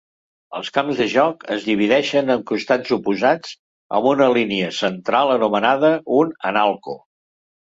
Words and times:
Els 0.59 0.69
camps 0.75 1.01
de 1.01 1.05
joc 1.11 1.43
es 1.55 1.67
divideixen 1.67 2.35
en 2.35 2.41
costats 2.51 2.95
oposats, 2.97 3.53
amb 3.99 4.09
una 4.13 4.31
línia 4.39 4.73
central 4.81 5.35
anomenada 5.37 5.93
un 6.23 6.35
"analco". 6.55 6.99